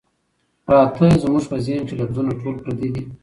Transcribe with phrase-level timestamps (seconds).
[0.65, 3.03] پراتۀ زمونږ پۀ ذهن کښې لفظونه ټول پردي دي